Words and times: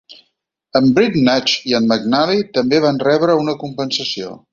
En 0.77 0.87
Breatnach 0.95 1.53
i 1.71 1.75
en 1.79 1.85
McNally 1.91 2.41
també 2.59 2.81
van 2.87 2.99
rebre 3.09 3.37
una 3.43 3.55
compensació. 3.65 4.33